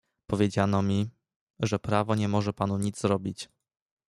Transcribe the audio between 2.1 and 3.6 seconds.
nie może panu nic zrobić."